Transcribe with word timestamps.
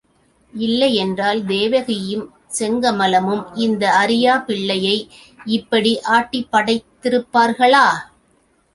இல்லையென்றால், 0.53 1.45
தேவகியும் 1.45 2.23
செங்கமலமும் 2.59 3.43
இந்த 3.57 3.93
அறியாப் 3.93 4.47
பிள்ளை 4.47 4.81
யை 4.83 4.97
இப்படி 5.51 5.99
ஆட்டிப் 6.09 6.51
படைத்திருப்பார்களா? 6.51 7.87